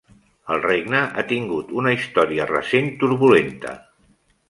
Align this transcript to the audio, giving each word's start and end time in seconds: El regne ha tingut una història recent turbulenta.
El 0.55 0.63
regne 0.63 1.01
ha 1.03 1.25
tingut 1.33 1.71
una 1.83 1.93
història 1.99 2.51
recent 2.55 2.93
turbulenta. 3.05 3.79